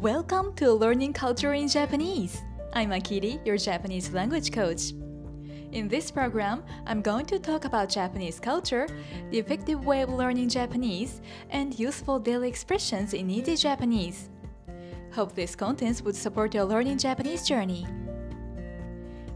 [0.00, 2.40] Welcome to Learning Culture in Japanese.
[2.72, 4.92] I'm Akiri, your Japanese language coach.
[5.72, 8.88] In this program, I'm going to talk about Japanese culture,
[9.30, 11.20] the effective way of learning Japanese,
[11.50, 14.30] and useful daily expressions in easy Japanese.
[15.12, 17.86] Hope these contents would support your learning Japanese journey.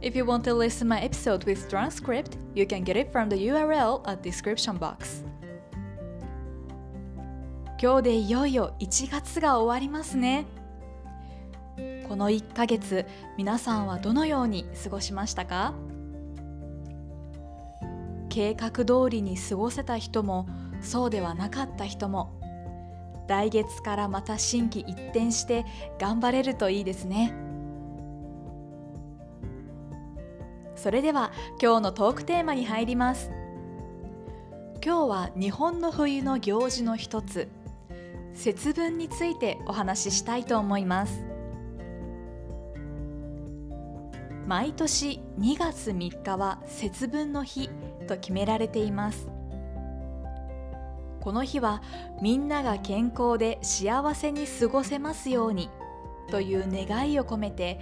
[0.00, 3.36] If you want to listen my episode with transcript, you can get it from the
[3.48, 5.24] URL at description box.
[7.82, 10.46] 今日でいよいよ1月が終わりますね。
[12.08, 13.04] この1ヶ月、
[13.36, 15.74] 皆さんはどのように過ごしましたか？
[18.28, 20.48] 計画通りに過ごせた人も
[20.80, 22.40] そうではなかった人も
[23.28, 25.64] 来月からまた心機一転して
[25.98, 27.34] 頑張れるといいですね。
[30.76, 33.30] それでは今日のトークテーマに入ります。
[34.84, 37.48] 今日は日本の冬の行事の一つ。
[38.34, 41.24] 節分についてお話ししたいと思います。
[44.46, 47.70] 毎年2月3日は節分の日
[48.06, 49.28] と決められています。
[51.20, 51.80] この日は
[52.20, 55.70] みんなが健康で幸せに過ごせますように
[56.30, 57.80] という願いを込めて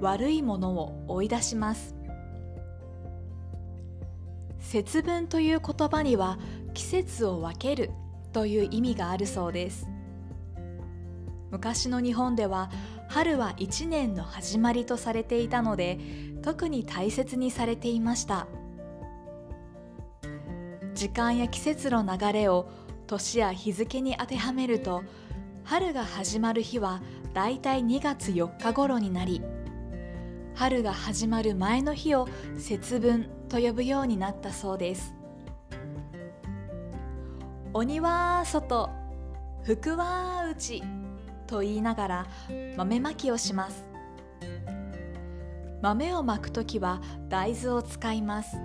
[0.00, 1.94] 悪いものを追い出します。
[4.58, 6.38] 節分という言葉には
[6.74, 7.90] 季節を分ける
[8.32, 9.88] という意味があるそうです。
[11.52, 12.70] 昔の日本では
[13.08, 15.98] 春は一年の始まりとされていたので
[16.42, 18.48] 特に大切にされていました。
[20.94, 22.68] 時間や季節の流れを
[23.06, 25.02] 年や日付に当てはめると
[25.64, 27.02] 春が始まる日は
[27.34, 29.42] だいたい2月4日頃になり
[30.54, 35.14] 春が始まる前の日を節分と呼ぶようになったそうです。
[37.74, 38.90] 鬼は外
[39.64, 41.01] 福は内。
[41.46, 42.26] と言いながら
[42.76, 43.84] 豆まきをします。
[45.82, 48.56] 豆をまくときは大豆を使います。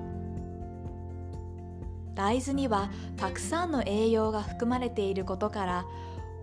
[2.13, 5.85] 大豆にはたくさんの栄養が含まれていることから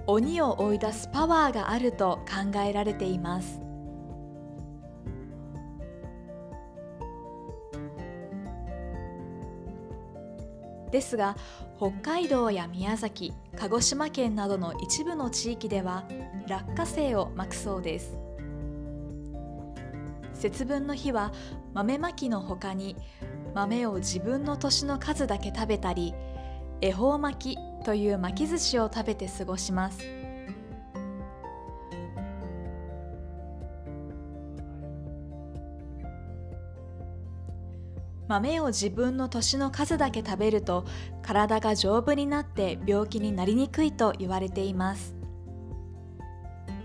[0.06, 3.60] 鬼を追い出すパワーがあると考えられています。
[10.94, 11.34] ですが
[11.76, 16.04] 北海道や宮崎鹿児島県などの一部の地域では
[16.46, 18.16] 落花生をまくそうです。
[20.34, 21.32] 節分の日は
[21.72, 22.94] 豆まきのほかに
[23.56, 26.14] 豆を自分の年の数だけ食べたり
[26.80, 30.13] 恵方巻きという巻き寿司を食べて過ごします。
[38.28, 40.84] 豆を自分の年の数だけ食べると
[41.22, 45.14] 体が丈夫になって病気になりにくいと言われています。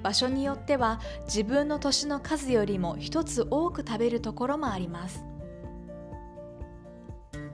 [0.04, 5.24] 場所によっては自分の年の数よりも一つ多く食べるところもあります。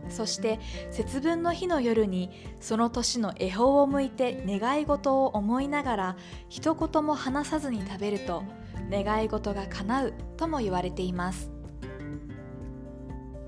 [0.09, 0.59] そして
[0.91, 2.29] 節分の日の夜に
[2.59, 8.43] その年の恵方を向いて願い事を思いながら一言も話さずに食べると
[8.89, 11.54] 願い事が叶うとも言われています。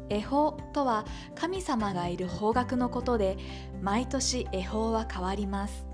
[0.09, 3.38] 恵方とは神様がいる方角のことで
[3.81, 5.85] 毎年恵方は変わります。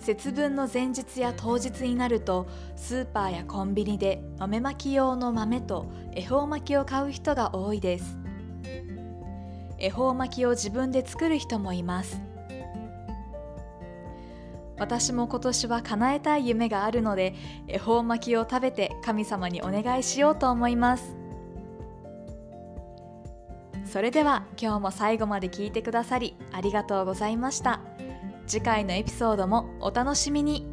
[0.00, 8.18] 節分の前日や当日になるとスーパーやコンビニで豆まき用の豆と恵方巻きを買う人が多いです。
[9.78, 12.29] 恵方巻きを自分で作る人もいます。
[14.80, 17.34] 私も今年は叶えたい夢があるので
[17.68, 21.16] 恵方巻きを食べて神様にお願いしようと思います
[23.84, 27.80] それでは今日も最後まで聞いてくださりありがとうございました。
[28.50, 30.66] 次回のエピソードもお楽しみに